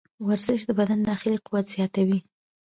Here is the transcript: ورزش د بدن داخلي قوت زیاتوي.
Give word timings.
ورزش 0.27 0.59
د 0.65 0.71
بدن 0.79 0.99
داخلي 1.09 1.37
قوت 1.45 1.65
زیاتوي. 1.73 2.19